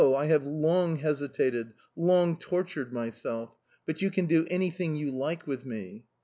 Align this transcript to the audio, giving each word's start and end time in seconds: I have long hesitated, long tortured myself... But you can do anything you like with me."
I 0.15 0.25
have 0.25 0.47
long 0.47 0.95
hesitated, 0.97 1.73
long 1.95 2.37
tortured 2.37 2.91
myself... 2.91 3.53
But 3.85 4.01
you 4.01 4.09
can 4.09 4.25
do 4.25 4.47
anything 4.49 4.95
you 4.95 5.11
like 5.11 5.45
with 5.45 5.63
me." 5.63 6.05